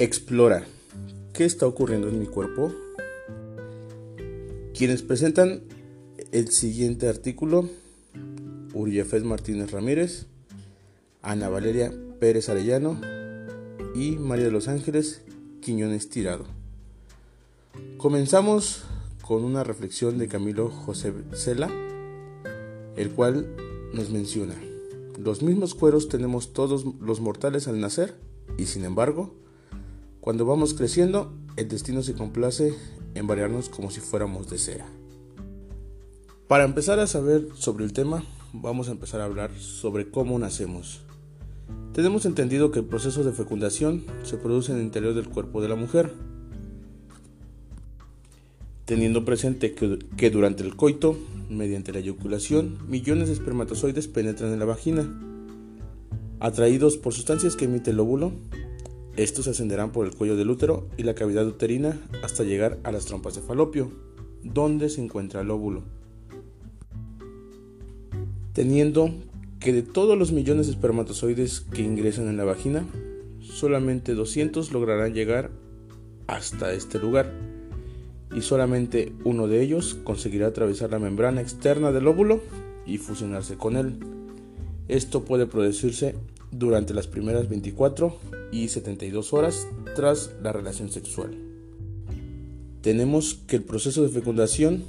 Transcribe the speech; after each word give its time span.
Explora. 0.00 0.64
¿Qué 1.34 1.44
está 1.44 1.66
ocurriendo 1.66 2.08
en 2.08 2.18
mi 2.18 2.24
cuerpo? 2.24 2.72
Quienes 4.74 5.02
presentan 5.02 5.60
el 6.32 6.48
siguiente 6.48 7.06
artículo, 7.06 7.68
Uriafés 8.72 9.24
Martínez 9.24 9.72
Ramírez, 9.72 10.24
Ana 11.20 11.50
Valeria 11.50 11.92
Pérez 12.18 12.48
Arellano 12.48 12.98
y 13.94 14.12
María 14.12 14.46
de 14.46 14.50
los 14.50 14.68
Ángeles 14.68 15.20
Quiñones 15.60 16.08
Tirado. 16.08 16.46
Comenzamos 17.98 18.84
con 19.20 19.44
una 19.44 19.64
reflexión 19.64 20.16
de 20.16 20.28
Camilo 20.28 20.70
José 20.70 21.12
Cela, 21.34 21.70
el 22.96 23.10
cual 23.10 23.54
nos 23.92 24.08
menciona, 24.08 24.54
los 25.18 25.42
mismos 25.42 25.74
cueros 25.74 26.08
tenemos 26.08 26.54
todos 26.54 26.86
los 27.02 27.20
mortales 27.20 27.68
al 27.68 27.80
nacer 27.80 28.14
y 28.56 28.64
sin 28.64 28.86
embargo, 28.86 29.34
cuando 30.20 30.44
vamos 30.44 30.74
creciendo, 30.74 31.32
el 31.56 31.68
destino 31.68 32.02
se 32.02 32.14
complace 32.14 32.74
en 33.14 33.26
variarnos 33.26 33.68
como 33.70 33.90
si 33.90 34.00
fuéramos 34.00 34.50
de 34.50 34.58
cera. 34.58 34.86
Para 36.46 36.64
empezar 36.64 36.98
a 37.00 37.06
saber 37.06 37.48
sobre 37.54 37.84
el 37.84 37.92
tema, 37.92 38.22
vamos 38.52 38.88
a 38.88 38.92
empezar 38.92 39.20
a 39.20 39.24
hablar 39.24 39.50
sobre 39.58 40.10
cómo 40.10 40.38
nacemos. 40.38 41.00
Tenemos 41.94 42.26
entendido 42.26 42.70
que 42.70 42.80
el 42.80 42.84
proceso 42.84 43.24
de 43.24 43.32
fecundación 43.32 44.04
se 44.22 44.36
produce 44.36 44.72
en 44.72 44.78
el 44.78 44.84
interior 44.84 45.14
del 45.14 45.28
cuerpo 45.28 45.62
de 45.62 45.68
la 45.68 45.76
mujer, 45.76 46.12
teniendo 48.84 49.24
presente 49.24 49.72
que, 49.72 50.00
que, 50.16 50.30
durante 50.30 50.64
el 50.64 50.76
coito, 50.76 51.16
mediante 51.48 51.92
la 51.92 52.00
eyaculación, 52.00 52.78
millones 52.88 53.28
de 53.28 53.34
espermatozoides 53.34 54.08
penetran 54.08 54.52
en 54.52 54.58
la 54.58 54.64
vagina. 54.66 55.08
Atraídos 56.40 56.96
por 56.96 57.14
sustancias 57.14 57.56
que 57.56 57.66
emite 57.66 57.90
el 57.90 58.00
óvulo, 58.00 58.32
estos 59.16 59.48
ascenderán 59.48 59.92
por 59.92 60.06
el 60.06 60.14
cuello 60.14 60.36
del 60.36 60.50
útero 60.50 60.86
y 60.96 61.02
la 61.02 61.14
cavidad 61.14 61.46
uterina 61.46 62.00
hasta 62.22 62.44
llegar 62.44 62.78
a 62.84 62.92
las 62.92 63.06
trompas 63.06 63.34
de 63.34 63.42
falopio, 63.42 63.90
donde 64.42 64.88
se 64.88 65.02
encuentra 65.02 65.40
el 65.40 65.50
óvulo. 65.50 65.82
Teniendo 68.52 69.10
que 69.58 69.72
de 69.72 69.82
todos 69.82 70.16
los 70.16 70.32
millones 70.32 70.66
de 70.66 70.72
espermatozoides 70.72 71.60
que 71.60 71.82
ingresan 71.82 72.28
en 72.28 72.36
la 72.36 72.44
vagina, 72.44 72.86
solamente 73.40 74.14
200 74.14 74.72
lograrán 74.72 75.12
llegar 75.12 75.50
hasta 76.26 76.72
este 76.72 76.98
lugar 76.98 77.32
y 78.34 78.42
solamente 78.42 79.12
uno 79.24 79.48
de 79.48 79.60
ellos 79.60 79.98
conseguirá 80.04 80.48
atravesar 80.48 80.90
la 80.90 80.98
membrana 80.98 81.40
externa 81.40 81.90
del 81.92 82.06
óvulo 82.06 82.40
y 82.86 82.98
fusionarse 82.98 83.56
con 83.56 83.76
él. 83.76 83.98
Esto 84.88 85.24
puede 85.24 85.46
producirse 85.46 86.14
durante 86.52 86.94
las 86.94 87.06
primeras 87.06 87.48
24 87.48 88.16
y 88.52 88.68
72 88.68 89.32
horas 89.32 89.66
tras 89.94 90.30
la 90.42 90.52
relación 90.52 90.90
sexual. 90.90 91.36
Tenemos 92.82 93.34
que 93.46 93.56
el 93.56 93.62
proceso 93.62 94.02
de 94.02 94.08
fecundación 94.08 94.84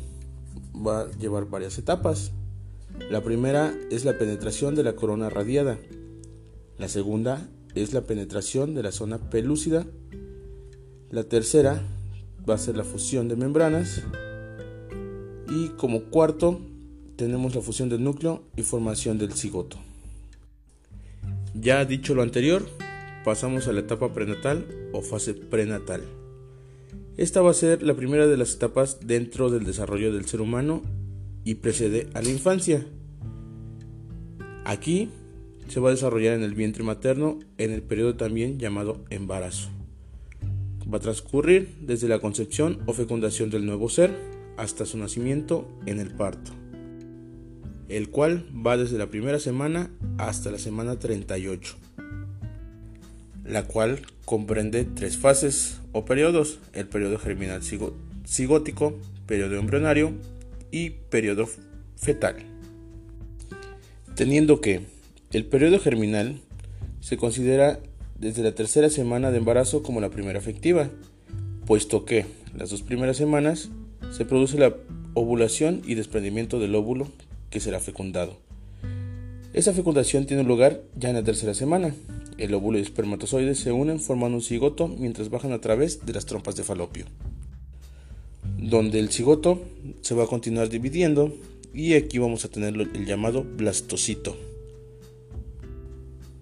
va 0.75 1.01
a 1.01 1.11
llevar 1.17 1.49
varias 1.49 1.77
etapas. 1.77 2.31
La 3.09 3.21
primera 3.21 3.73
es 3.89 4.05
la 4.05 4.17
penetración 4.17 4.75
de 4.75 4.83
la 4.83 4.95
corona 4.95 5.29
radiada. 5.29 5.77
La 6.77 6.87
segunda 6.87 7.49
es 7.75 7.93
la 7.93 8.01
penetración 8.01 8.73
de 8.75 8.83
la 8.83 8.91
zona 8.91 9.17
pelúcida. 9.29 9.85
La 11.09 11.23
tercera 11.23 11.81
va 12.49 12.55
a 12.55 12.57
ser 12.57 12.77
la 12.77 12.83
fusión 12.83 13.27
de 13.27 13.35
membranas. 13.35 14.03
Y 15.49 15.69
como 15.69 16.03
cuarto 16.03 16.61
tenemos 17.17 17.53
la 17.53 17.61
fusión 17.61 17.89
del 17.89 18.03
núcleo 18.03 18.43
y 18.55 18.63
formación 18.63 19.17
del 19.17 19.33
cigoto. 19.33 19.77
Ya 21.53 21.83
dicho 21.83 22.15
lo 22.15 22.21
anterior, 22.21 22.65
pasamos 23.25 23.67
a 23.67 23.73
la 23.73 23.81
etapa 23.81 24.13
prenatal 24.13 24.65
o 24.93 25.01
fase 25.01 25.33
prenatal. 25.33 26.01
Esta 27.17 27.41
va 27.41 27.51
a 27.51 27.55
ser 27.55 27.83
la 27.83 27.93
primera 27.93 28.25
de 28.25 28.37
las 28.37 28.55
etapas 28.55 28.99
dentro 29.05 29.49
del 29.49 29.65
desarrollo 29.65 30.13
del 30.13 30.25
ser 30.25 30.39
humano 30.39 30.81
y 31.43 31.55
precede 31.55 32.07
a 32.13 32.21
la 32.21 32.29
infancia. 32.29 32.85
Aquí 34.63 35.09
se 35.67 35.79
va 35.81 35.89
a 35.89 35.91
desarrollar 35.91 36.35
en 36.35 36.43
el 36.43 36.55
vientre 36.55 36.83
materno 36.83 37.39
en 37.57 37.71
el 37.71 37.81
periodo 37.81 38.15
también 38.15 38.57
llamado 38.57 39.03
embarazo. 39.09 39.69
Va 40.91 40.97
a 40.97 41.01
transcurrir 41.01 41.75
desde 41.81 42.07
la 42.07 42.19
concepción 42.19 42.79
o 42.85 42.93
fecundación 42.93 43.49
del 43.49 43.65
nuevo 43.65 43.89
ser 43.89 44.15
hasta 44.57 44.85
su 44.85 44.97
nacimiento 44.97 45.67
en 45.85 45.99
el 45.99 46.11
parto 46.11 46.60
el 47.91 48.09
cual 48.09 48.45
va 48.55 48.77
desde 48.77 48.97
la 48.97 49.07
primera 49.07 49.37
semana 49.37 49.89
hasta 50.17 50.49
la 50.49 50.59
semana 50.59 50.97
38, 50.97 51.75
la 53.43 53.63
cual 53.63 54.01
comprende 54.23 54.85
tres 54.85 55.17
fases 55.17 55.81
o 55.91 56.05
periodos, 56.05 56.59
el 56.71 56.87
periodo 56.87 57.19
germinal 57.19 57.61
cigótico, 58.25 58.97
periodo 59.25 59.57
embrionario 59.57 60.13
y 60.71 60.91
periodo 60.91 61.49
fetal. 61.97 62.37
Teniendo 64.15 64.61
que 64.61 64.81
el 65.33 65.45
periodo 65.45 65.77
germinal 65.77 66.39
se 67.01 67.17
considera 67.17 67.79
desde 68.17 68.41
la 68.41 68.55
tercera 68.55 68.89
semana 68.89 69.31
de 69.31 69.39
embarazo 69.39 69.83
como 69.83 69.99
la 69.99 70.11
primera 70.11 70.39
efectiva, 70.39 70.89
puesto 71.65 72.05
que 72.05 72.25
las 72.55 72.69
dos 72.69 72.83
primeras 72.83 73.17
semanas 73.17 73.69
se 74.11 74.23
produce 74.23 74.57
la 74.57 74.75
ovulación 75.13 75.81
y 75.85 75.95
desprendimiento 75.95 76.57
del 76.59 76.75
óvulo 76.75 77.09
que 77.51 77.59
será 77.59 77.79
fecundado. 77.79 78.37
Esa 79.53 79.73
fecundación 79.73 80.25
tiene 80.25 80.43
lugar 80.43 80.81
ya 80.95 81.09
en 81.09 81.15
la 81.15 81.23
tercera 81.23 81.53
semana. 81.53 81.93
El 82.37 82.53
óvulo 82.53 82.77
y 82.77 82.81
el 82.81 82.87
espermatozoide 82.87 83.53
se 83.53 83.73
unen 83.73 83.99
formando 83.99 84.37
un 84.37 84.43
cigoto 84.43 84.87
mientras 84.87 85.29
bajan 85.29 85.51
a 85.51 85.59
través 85.59 86.05
de 86.05 86.13
las 86.13 86.25
trompas 86.25 86.55
de 86.55 86.63
falopio, 86.63 87.05
donde 88.57 88.99
el 88.99 89.09
cigoto 89.09 89.61
se 90.01 90.15
va 90.15 90.23
a 90.23 90.27
continuar 90.27 90.69
dividiendo 90.69 91.33
y 91.73 91.93
aquí 91.93 92.17
vamos 92.17 92.45
a 92.45 92.49
tener 92.49 92.73
el 92.75 93.05
llamado 93.05 93.43
blastocito, 93.43 94.37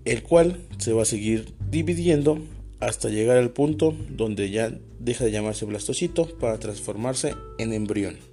el 0.05 0.21
cual 0.21 0.57
se 0.77 0.93
va 0.93 1.01
a 1.01 1.05
seguir 1.05 1.53
dividiendo 1.69 2.39
hasta 2.79 3.09
llegar 3.09 3.37
al 3.37 3.49
punto 3.49 3.95
donde 4.09 4.51
ya 4.51 4.71
deja 4.99 5.25
de 5.25 5.31
llamarse 5.31 5.65
blastocito 5.65 6.27
para 6.37 6.59
transformarse 6.59 7.33
en 7.57 7.73
embrión. 7.73 8.28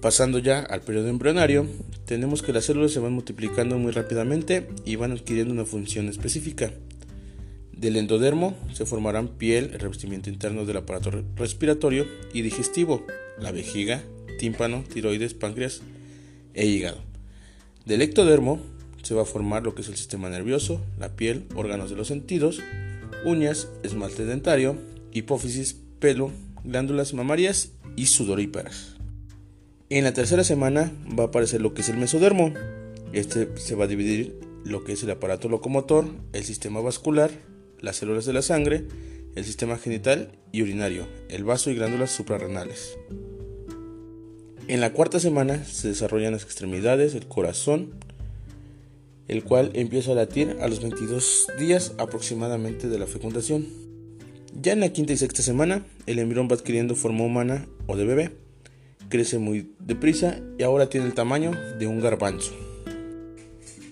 Pasando 0.00 0.38
ya 0.38 0.60
al 0.60 0.80
periodo 0.80 1.08
embrionario, 1.08 1.66
tenemos 2.06 2.42
que 2.42 2.54
las 2.54 2.64
células 2.64 2.90
se 2.90 3.00
van 3.00 3.12
multiplicando 3.12 3.76
muy 3.76 3.92
rápidamente 3.92 4.66
y 4.86 4.96
van 4.96 5.12
adquiriendo 5.12 5.52
una 5.52 5.66
función 5.66 6.08
específica. 6.08 6.72
Del 7.72 7.96
endodermo 7.96 8.56
se 8.72 8.86
formarán 8.86 9.28
piel, 9.28 9.70
el 9.74 9.80
revestimiento 9.80 10.30
interno 10.30 10.64
del 10.64 10.78
aparato 10.78 11.10
respiratorio 11.36 12.06
y 12.32 12.40
digestivo, 12.40 13.04
la 13.38 13.52
vejiga, 13.52 14.02
tímpano, 14.38 14.84
tiroides, 14.90 15.34
páncreas 15.34 15.82
e 16.54 16.64
hígado. 16.64 17.02
Del 17.84 18.00
ectodermo 18.00 18.58
se 19.02 19.14
va 19.14 19.22
a 19.22 19.26
formar 19.26 19.64
lo 19.64 19.74
que 19.74 19.82
es 19.82 19.88
el 19.88 19.96
sistema 19.96 20.30
nervioso, 20.30 20.80
la 20.98 21.10
piel, 21.10 21.44
órganos 21.54 21.90
de 21.90 21.96
los 21.96 22.08
sentidos, 22.08 22.62
uñas, 23.26 23.68
esmalte 23.82 24.24
dentario, 24.24 24.78
hipófisis, 25.12 25.76
pelo, 25.98 26.32
glándulas 26.64 27.12
mamarias 27.12 27.72
y 27.96 28.06
sudoríparas. 28.06 28.99
En 29.92 30.04
la 30.04 30.12
tercera 30.12 30.44
semana 30.44 30.92
va 31.18 31.24
a 31.24 31.26
aparecer 31.26 31.60
lo 31.60 31.74
que 31.74 31.80
es 31.80 31.88
el 31.88 31.96
mesodermo. 31.96 32.54
Este 33.12 33.48
se 33.56 33.74
va 33.74 33.86
a 33.86 33.88
dividir 33.88 34.38
lo 34.64 34.84
que 34.84 34.92
es 34.92 35.02
el 35.02 35.10
aparato 35.10 35.48
locomotor, 35.48 36.06
el 36.32 36.44
sistema 36.44 36.80
vascular, 36.80 37.32
las 37.80 37.96
células 37.96 38.24
de 38.24 38.32
la 38.32 38.42
sangre, 38.42 38.84
el 39.34 39.44
sistema 39.44 39.78
genital 39.78 40.38
y 40.52 40.62
urinario, 40.62 41.08
el 41.28 41.42
vaso 41.42 41.72
y 41.72 41.74
glándulas 41.74 42.12
suprarrenales. 42.12 42.96
En 44.68 44.80
la 44.80 44.92
cuarta 44.92 45.18
semana 45.18 45.64
se 45.64 45.88
desarrollan 45.88 46.34
las 46.34 46.44
extremidades, 46.44 47.16
el 47.16 47.26
corazón, 47.26 47.94
el 49.26 49.42
cual 49.42 49.72
empieza 49.74 50.12
a 50.12 50.14
latir 50.14 50.56
a 50.60 50.68
los 50.68 50.80
22 50.82 51.48
días 51.58 51.94
aproximadamente 51.98 52.88
de 52.88 52.98
la 53.00 53.08
fecundación. 53.08 53.66
Ya 54.54 54.72
en 54.72 54.78
la 54.78 54.92
quinta 54.92 55.14
y 55.14 55.16
sexta 55.16 55.42
semana, 55.42 55.84
el 56.06 56.20
embrión 56.20 56.46
va 56.48 56.54
adquiriendo 56.54 56.94
forma 56.94 57.24
humana 57.24 57.66
o 57.88 57.96
de 57.96 58.04
bebé 58.04 58.49
crece 59.10 59.38
muy 59.38 59.74
deprisa 59.78 60.40
y 60.58 60.62
ahora 60.62 60.88
tiene 60.88 61.06
el 61.06 61.12
tamaño 61.12 61.50
de 61.78 61.86
un 61.86 62.00
garbanzo. 62.00 62.52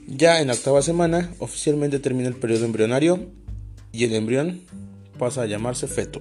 Ya 0.06 0.40
en 0.40 0.46
la 0.48 0.54
octava 0.54 0.80
semana 0.80 1.34
oficialmente 1.38 1.98
termina 1.98 2.28
el 2.28 2.36
periodo 2.36 2.64
embrionario 2.64 3.26
y 3.92 4.04
el 4.04 4.14
embrión 4.14 4.62
pasa 5.18 5.42
a 5.42 5.46
llamarse 5.46 5.86
feto. 5.86 6.20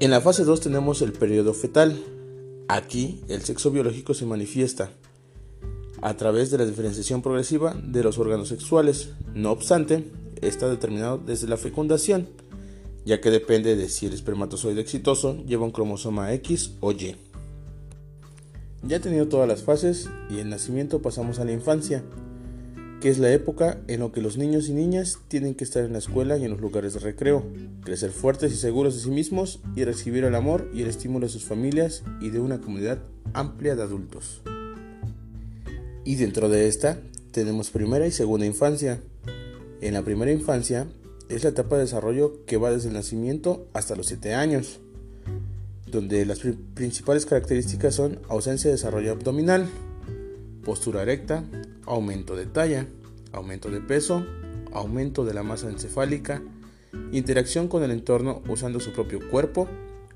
En 0.00 0.10
la 0.10 0.22
fase 0.22 0.44
2 0.44 0.60
tenemos 0.60 1.02
el 1.02 1.12
periodo 1.12 1.52
fetal. 1.52 2.02
Aquí 2.68 3.20
el 3.28 3.42
sexo 3.42 3.70
biológico 3.70 4.14
se 4.14 4.24
manifiesta 4.24 4.90
a 6.00 6.16
través 6.16 6.50
de 6.50 6.58
la 6.58 6.66
diferenciación 6.66 7.22
progresiva 7.22 7.74
de 7.74 8.02
los 8.02 8.18
órganos 8.18 8.48
sexuales. 8.48 9.10
No 9.34 9.50
obstante, 9.50 10.04
está 10.40 10.68
determinado 10.68 11.18
desde 11.18 11.48
la 11.48 11.56
fecundación, 11.56 12.28
ya 13.04 13.20
que 13.20 13.30
depende 13.30 13.76
de 13.76 13.88
si 13.88 14.06
el 14.06 14.14
espermatozoide 14.14 14.80
exitoso 14.80 15.44
lleva 15.44 15.64
un 15.64 15.70
cromosoma 15.70 16.32
X 16.32 16.72
o 16.80 16.92
Y. 16.92 17.16
Ya 18.86 19.00
tenido 19.00 19.28
todas 19.28 19.48
las 19.48 19.62
fases 19.62 20.10
y 20.28 20.40
el 20.40 20.50
nacimiento 20.50 21.00
pasamos 21.00 21.38
a 21.38 21.46
la 21.46 21.52
infancia, 21.52 22.04
que 23.00 23.08
es 23.08 23.18
la 23.18 23.32
época 23.32 23.80
en 23.88 24.00
la 24.00 24.12
que 24.12 24.20
los 24.20 24.36
niños 24.36 24.68
y 24.68 24.74
niñas 24.74 25.20
tienen 25.28 25.54
que 25.54 25.64
estar 25.64 25.84
en 25.84 25.92
la 25.92 25.98
escuela 25.98 26.36
y 26.36 26.44
en 26.44 26.50
los 26.50 26.60
lugares 26.60 26.92
de 26.92 27.00
recreo, 27.00 27.46
crecer 27.82 28.10
fuertes 28.10 28.52
y 28.52 28.56
seguros 28.56 28.94
de 28.94 29.00
sí 29.00 29.10
mismos 29.10 29.60
y 29.74 29.84
recibir 29.84 30.24
el 30.24 30.34
amor 30.34 30.70
y 30.74 30.82
el 30.82 30.88
estímulo 30.88 31.26
de 31.26 31.32
sus 31.32 31.44
familias 31.44 32.02
y 32.20 32.28
de 32.28 32.40
una 32.40 32.60
comunidad 32.60 32.98
amplia 33.32 33.74
de 33.74 33.82
adultos. 33.82 34.42
Y 36.04 36.16
dentro 36.16 36.50
de 36.50 36.68
esta 36.68 37.00
tenemos 37.30 37.70
primera 37.70 38.06
y 38.06 38.10
segunda 38.10 38.44
infancia. 38.44 39.00
En 39.80 39.94
la 39.94 40.02
primera 40.02 40.30
infancia 40.30 40.86
es 41.30 41.42
la 41.42 41.50
etapa 41.50 41.76
de 41.76 41.82
desarrollo 41.82 42.44
que 42.44 42.58
va 42.58 42.70
desde 42.70 42.88
el 42.88 42.94
nacimiento 42.94 43.66
hasta 43.72 43.96
los 43.96 44.06
7 44.06 44.34
años, 44.34 44.80
donde 45.94 46.26
las 46.26 46.40
principales 46.74 47.24
características 47.24 47.94
son 47.94 48.20
ausencia 48.28 48.68
de 48.68 48.76
desarrollo 48.76 49.12
abdominal, 49.12 49.66
postura 50.64 51.02
erecta, 51.02 51.44
aumento 51.86 52.36
de 52.36 52.46
talla, 52.46 52.86
aumento 53.32 53.70
de 53.70 53.80
peso, 53.80 54.26
aumento 54.72 55.24
de 55.24 55.34
la 55.34 55.42
masa 55.42 55.70
encefálica, 55.70 56.42
interacción 57.12 57.68
con 57.68 57.82
el 57.84 57.92
entorno 57.92 58.42
usando 58.48 58.80
su 58.80 58.92
propio 58.92 59.20
cuerpo, 59.30 59.68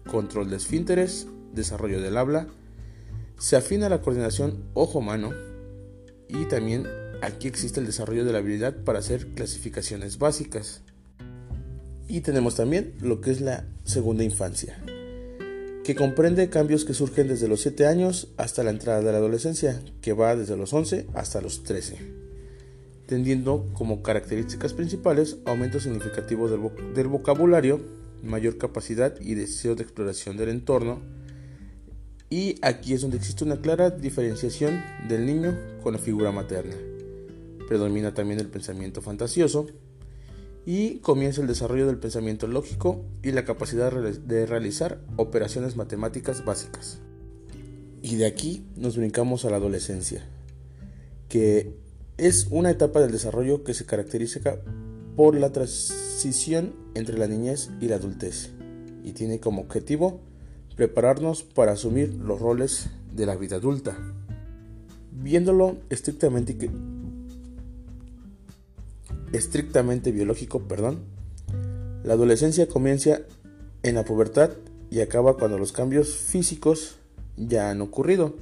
control 0.06 0.50
de 0.50 0.56
esfínteres, 0.56 1.28
desarrollo 1.54 2.00
del 2.00 2.16
habla, 2.16 2.48
se 3.38 3.56
afina 3.56 3.88
la 3.88 4.00
coordinación 4.00 4.64
ojo-mano 4.74 5.30
y 6.28 6.44
también 6.46 6.86
aquí 7.22 7.46
existe 7.46 7.78
el 7.78 7.86
desarrollo 7.86 8.24
de 8.24 8.32
la 8.32 8.38
habilidad 8.38 8.74
para 8.84 8.98
hacer 8.98 9.28
clasificaciones 9.28 10.18
básicas. 10.18 10.82
Y 12.08 12.22
tenemos 12.22 12.56
también 12.56 12.94
lo 13.00 13.20
que 13.20 13.30
es 13.30 13.40
la 13.40 13.66
segunda 13.84 14.24
infancia, 14.24 14.82
que 15.88 15.94
comprende 15.94 16.50
cambios 16.50 16.84
que 16.84 16.92
surgen 16.92 17.28
desde 17.28 17.48
los 17.48 17.62
7 17.62 17.86
años 17.86 18.28
hasta 18.36 18.62
la 18.62 18.68
entrada 18.68 19.00
de 19.00 19.10
la 19.10 19.16
adolescencia, 19.16 19.80
que 20.02 20.12
va 20.12 20.36
desde 20.36 20.54
los 20.54 20.74
11 20.74 21.06
hasta 21.14 21.40
los 21.40 21.62
13, 21.62 21.96
tendiendo 23.06 23.64
como 23.72 24.02
características 24.02 24.74
principales 24.74 25.38
aumento 25.46 25.80
significativo 25.80 26.46
del, 26.50 27.06
vocabulario, 27.08 27.80
mayor 28.22 28.58
capacidad 28.58 29.18
y 29.18 29.32
deseo 29.32 29.76
de 29.76 29.84
exploración 29.84 30.36
del 30.36 30.50
entorno, 30.50 31.00
y 32.28 32.56
aquí 32.60 32.92
es 32.92 33.00
donde 33.00 33.16
existe 33.16 33.44
una 33.44 33.62
clara 33.62 33.88
diferenciación 33.88 34.84
del 35.08 35.24
niño 35.24 35.56
con 35.82 35.94
la 35.94 35.98
figura 35.98 36.32
materna. 36.32 36.76
Predomina 37.66 38.12
también 38.12 38.40
el 38.40 38.48
pensamiento 38.48 39.00
fantasioso, 39.00 39.68
y 40.70 40.98
comienza 40.98 41.40
el 41.40 41.46
desarrollo 41.46 41.86
del 41.86 41.96
pensamiento 41.96 42.46
lógico 42.46 43.02
y 43.22 43.32
la 43.32 43.46
capacidad 43.46 43.90
de 43.90 44.44
realizar 44.44 45.00
operaciones 45.16 45.76
matemáticas 45.76 46.44
básicas. 46.44 46.98
Y 48.02 48.16
de 48.16 48.26
aquí 48.26 48.66
nos 48.76 48.98
brincamos 48.98 49.46
a 49.46 49.50
la 49.50 49.56
adolescencia, 49.56 50.28
que 51.30 51.72
es 52.18 52.48
una 52.50 52.68
etapa 52.68 53.00
del 53.00 53.12
desarrollo 53.12 53.64
que 53.64 53.72
se 53.72 53.86
caracteriza 53.86 54.40
por 55.16 55.36
la 55.36 55.52
transición 55.52 56.74
entre 56.94 57.16
la 57.16 57.28
niñez 57.28 57.70
y 57.80 57.88
la 57.88 57.96
adultez 57.96 58.50
y 59.02 59.12
tiene 59.12 59.40
como 59.40 59.62
objetivo 59.62 60.20
prepararnos 60.76 61.44
para 61.44 61.72
asumir 61.72 62.12
los 62.12 62.40
roles 62.40 62.90
de 63.14 63.24
la 63.24 63.36
vida 63.36 63.56
adulta. 63.56 63.96
Viéndolo 65.12 65.78
estrictamente 65.88 66.58
estrictamente 69.32 70.12
biológico, 70.12 70.60
perdón, 70.60 71.00
la 72.04 72.14
adolescencia 72.14 72.68
comienza 72.68 73.20
en 73.82 73.94
la 73.94 74.04
pubertad 74.04 74.50
y 74.90 75.00
acaba 75.00 75.36
cuando 75.36 75.58
los 75.58 75.72
cambios 75.72 76.08
físicos 76.08 76.96
ya 77.36 77.70
han 77.70 77.80
ocurrido. 77.80 78.34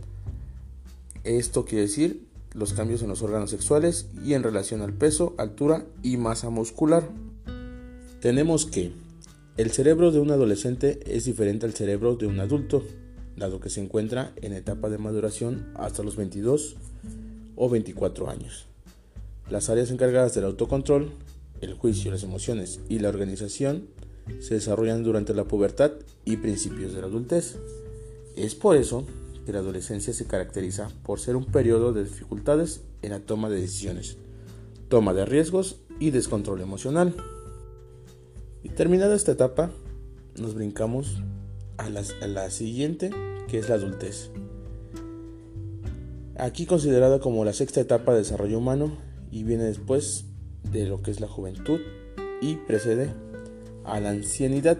Esto 1.24 1.64
quiere 1.64 1.82
decir 1.82 2.26
los 2.54 2.72
cambios 2.72 3.02
en 3.02 3.08
los 3.08 3.22
órganos 3.22 3.50
sexuales 3.50 4.06
y 4.24 4.34
en 4.34 4.42
relación 4.42 4.80
al 4.80 4.94
peso, 4.94 5.34
altura 5.38 5.84
y 6.02 6.16
masa 6.16 6.50
muscular. 6.50 7.08
Tenemos 8.20 8.64
que 8.64 8.92
el 9.56 9.70
cerebro 9.70 10.10
de 10.10 10.20
un 10.20 10.30
adolescente 10.30 11.00
es 11.06 11.24
diferente 11.24 11.66
al 11.66 11.74
cerebro 11.74 12.16
de 12.16 12.26
un 12.26 12.40
adulto, 12.40 12.82
dado 13.36 13.60
que 13.60 13.70
se 13.70 13.82
encuentra 13.82 14.32
en 14.36 14.52
etapa 14.52 14.88
de 14.88 14.98
maduración 14.98 15.72
hasta 15.74 16.02
los 16.02 16.16
22 16.16 16.76
o 17.56 17.68
24 17.68 18.30
años. 18.30 18.66
Las 19.50 19.70
áreas 19.70 19.92
encargadas 19.92 20.34
del 20.34 20.44
autocontrol, 20.44 21.12
el 21.60 21.74
juicio, 21.74 22.10
las 22.10 22.24
emociones 22.24 22.80
y 22.88 22.98
la 22.98 23.08
organización 23.08 23.88
se 24.40 24.54
desarrollan 24.54 25.04
durante 25.04 25.34
la 25.34 25.44
pubertad 25.44 25.92
y 26.24 26.38
principios 26.38 26.92
de 26.92 27.00
la 27.00 27.06
adultez. 27.06 27.56
Es 28.34 28.56
por 28.56 28.76
eso 28.76 29.06
que 29.44 29.52
la 29.52 29.60
adolescencia 29.60 30.12
se 30.12 30.26
caracteriza 30.26 30.90
por 31.04 31.20
ser 31.20 31.36
un 31.36 31.44
periodo 31.44 31.92
de 31.92 32.02
dificultades 32.02 32.82
en 33.02 33.10
la 33.10 33.20
toma 33.20 33.48
de 33.48 33.60
decisiones, 33.60 34.16
toma 34.88 35.14
de 35.14 35.24
riesgos 35.24 35.76
y 36.00 36.10
descontrol 36.10 36.60
emocional. 36.60 37.14
Y 38.64 38.70
terminada 38.70 39.14
esta 39.14 39.32
etapa, 39.32 39.70
nos 40.36 40.54
brincamos 40.54 41.22
a 41.76 41.88
la, 41.88 42.02
a 42.20 42.26
la 42.26 42.50
siguiente, 42.50 43.10
que 43.46 43.58
es 43.58 43.68
la 43.68 43.76
adultez. 43.76 44.30
Aquí 46.36 46.66
considerada 46.66 47.20
como 47.20 47.44
la 47.44 47.52
sexta 47.52 47.80
etapa 47.80 48.12
de 48.12 48.18
desarrollo 48.18 48.58
humano 48.58 49.05
y 49.36 49.42
viene 49.42 49.64
después 49.64 50.24
de 50.72 50.86
lo 50.86 51.02
que 51.02 51.10
es 51.10 51.20
la 51.20 51.28
juventud 51.28 51.78
y 52.40 52.56
precede 52.56 53.12
a 53.84 54.00
la 54.00 54.08
ancianidad. 54.08 54.78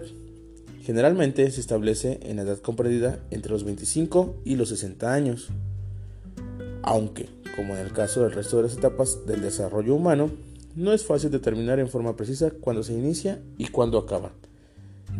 Generalmente 0.81 1.51
se 1.51 1.61
establece 1.61 2.19
en 2.23 2.37
la 2.37 2.41
edad 2.41 2.57
comprendida 2.57 3.19
entre 3.29 3.51
los 3.51 3.63
25 3.63 4.37
y 4.45 4.55
los 4.55 4.69
60 4.69 5.13
años, 5.13 5.49
aunque, 6.81 7.29
como 7.55 7.75
en 7.75 7.85
el 7.85 7.93
caso 7.93 8.23
del 8.23 8.31
resto 8.31 8.57
de 8.57 8.63
las 8.63 8.77
etapas 8.77 9.27
del 9.27 9.41
desarrollo 9.41 9.93
humano, 9.93 10.31
no 10.75 10.91
es 10.91 11.05
fácil 11.05 11.29
determinar 11.29 11.79
en 11.79 11.87
forma 11.87 12.15
precisa 12.15 12.49
cuándo 12.49 12.81
se 12.81 12.93
inicia 12.93 13.39
y 13.59 13.67
cuándo 13.67 13.99
acaba, 13.99 14.31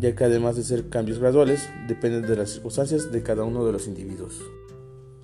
ya 0.00 0.16
que 0.16 0.24
además 0.24 0.56
de 0.56 0.64
ser 0.64 0.88
cambios 0.88 1.20
graduales, 1.20 1.68
dependen 1.86 2.22
de 2.22 2.34
las 2.34 2.50
circunstancias 2.50 3.12
de 3.12 3.22
cada 3.22 3.44
uno 3.44 3.64
de 3.64 3.70
los 3.70 3.86
individuos. 3.86 4.40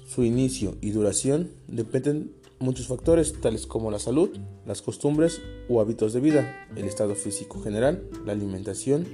Su 0.06 0.22
inicio 0.22 0.76
y 0.80 0.90
duración 0.90 1.50
dependen 1.66 2.43
muchos 2.58 2.86
factores 2.86 3.40
tales 3.40 3.66
como 3.66 3.90
la 3.90 3.98
salud, 3.98 4.30
las 4.66 4.82
costumbres 4.82 5.40
o 5.68 5.80
hábitos 5.80 6.12
de 6.12 6.20
vida, 6.20 6.68
el 6.76 6.84
estado 6.86 7.14
físico 7.14 7.60
general, 7.60 8.08
la 8.24 8.32
alimentación 8.32 9.06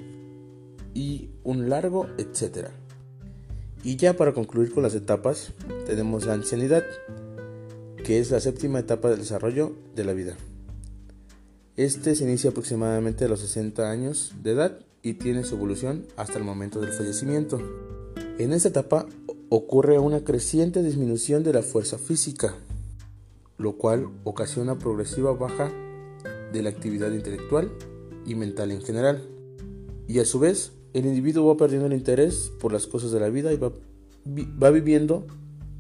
y 0.95 1.31
un 1.45 1.69
largo 1.69 2.07
etcétera. 2.19 2.71
Y 3.83 3.97
ya 3.97 4.15
para 4.15 4.35
concluir 4.35 4.73
con 4.73 4.83
las 4.83 4.95
etapas, 4.95 5.53
tenemos 5.87 6.27
la 6.27 6.35
ancianidad, 6.35 6.85
que 8.05 8.19
es 8.19 8.31
la 8.31 8.41
séptima 8.41 8.81
etapa 8.81 9.09
del 9.09 9.21
desarrollo 9.21 9.73
de 9.95 10.05
la 10.05 10.13
vida. 10.13 10.37
Este 11.77 12.15
se 12.15 12.25
inicia 12.25 12.51
aproximadamente 12.51 13.25
a 13.25 13.29
los 13.29 13.41
60 13.41 13.91
años 13.91 14.33
de 14.43 14.53
edad 14.53 14.79
y 15.03 15.15
tiene 15.15 15.45
su 15.45 15.55
evolución 15.55 16.07
hasta 16.17 16.37
el 16.37 16.45
momento 16.45 16.81
del 16.81 16.93
fallecimiento. 16.93 17.59
En 18.39 18.53
esta 18.53 18.69
etapa 18.69 19.07
ocurre 19.49 19.99
una 19.99 20.23
creciente 20.25 20.83
disminución 20.83 21.43
de 21.43 21.55
la 21.55 21.63
fuerza 21.63 21.97
física, 21.97 22.55
lo 23.61 23.77
cual 23.77 24.09
ocasiona 24.25 24.79
progresiva 24.79 25.35
baja 25.35 25.71
de 26.51 26.63
la 26.63 26.71
actividad 26.71 27.13
intelectual 27.13 27.71
y 28.25 28.35
mental 28.35 28.71
en 28.71 28.81
general. 28.81 29.23
Y 30.09 30.19
a 30.19 30.25
su 30.25 30.39
vez, 30.39 30.73
el 30.95 31.05
individuo 31.05 31.47
va 31.47 31.59
perdiendo 31.59 31.87
el 31.87 31.93
interés 31.93 32.51
por 32.59 32.73
las 32.73 32.87
cosas 32.87 33.13
de 33.13 33.21
la 33.21 33.29
vida 33.29 33.53
y 33.53 33.59
va, 33.59 33.71
va 34.27 34.71
viviendo 34.71 35.27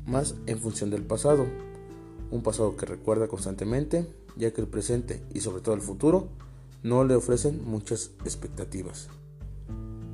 más 0.07 0.35
en 0.47 0.59
función 0.59 0.91
del 0.91 1.03
pasado. 1.03 1.47
Un 2.31 2.43
pasado 2.43 2.77
que 2.77 2.85
recuerda 2.85 3.29
constantemente, 3.29 4.07
ya 4.37 4.53
que 4.53 4.61
el 4.61 4.69
presente 4.69 5.23
y 5.33 5.41
sobre 5.41 5.63
todo 5.63 5.75
el 5.75 5.81
futuro 5.81 6.29
no 6.83 7.05
le 7.05 7.15
ofrecen 7.15 7.65
muchas 7.65 8.11
expectativas. 8.27 9.09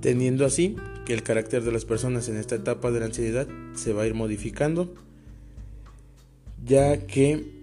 Teniendo 0.00 0.46
así 0.46 0.76
que 1.04 1.14
el 1.14 1.24
carácter 1.24 1.64
de 1.64 1.72
las 1.72 1.84
personas 1.84 2.28
en 2.28 2.36
esta 2.36 2.54
etapa 2.54 2.92
de 2.92 3.00
la 3.00 3.06
ansiedad 3.06 3.48
se 3.74 3.92
va 3.92 4.02
a 4.02 4.06
ir 4.06 4.14
modificando, 4.14 4.94
ya 6.64 7.06
que 7.06 7.55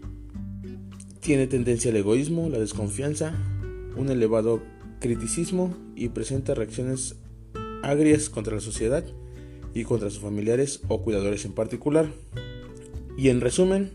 tiene 1.24 1.48
tendencia 1.48 1.89
al 1.89 1.98
egoísmo, 1.98 2.50
la 2.50 2.60
desconfianza, 2.60 3.34
un 3.96 4.10
elevado 4.10 4.62
criticismo 5.00 5.74
y 5.96 6.10
presenta 6.10 6.53
reacciones 6.53 7.15
agrias 7.82 8.30
contra 8.30 8.56
la 8.56 8.62
sociedad 8.62 9.06
y 9.74 9.86
contra 9.86 10.10
sus 10.10 10.20
familiares 10.20 10.82
o 10.89 11.01
cuidadores 11.01 11.46
en 11.46 11.53
particular. 11.53 12.12
Y 13.18 13.30
en 13.30 13.39
resumen, 13.39 13.92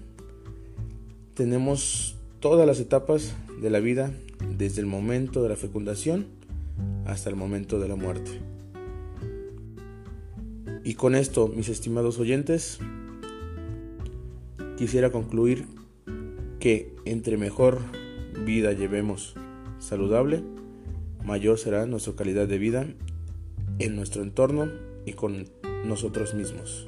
tenemos 1.35 2.17
todas 2.41 2.67
las 2.67 2.81
etapas 2.81 3.35
de 3.61 3.69
la 3.69 3.81
vida 3.81 4.11
desde 4.57 4.81
el 4.81 4.87
momento 4.87 5.43
de 5.43 5.51
la 5.51 5.57
fecundación 5.57 6.27
hasta 7.05 7.29
el 7.29 7.37
momento 7.37 7.79
de 7.79 7.89
la 7.89 7.97
muerte. 7.97 8.31
Y 10.83 10.95
con 10.95 11.15
esto, 11.15 11.49
mis 11.49 11.69
estimados 11.69 12.19
oyentes, 12.19 12.79
quisiera 14.79 15.13
concluir 15.13 15.78
que 16.59 16.95
entre 17.05 17.37
mejor 17.37 17.81
vida 18.45 18.73
llevemos 18.73 19.35
saludable, 19.79 20.43
mayor 21.25 21.59
será 21.59 21.87
nuestra 21.87 22.15
calidad 22.15 22.49
de 22.49 22.59
vida 22.59 22.87
en 23.79 23.97
nuestro 23.97 24.23
entorno 24.23 24.69
y 25.07 25.13
con 25.13 25.47
nosotros 25.85 26.35
mismos. 26.35 26.87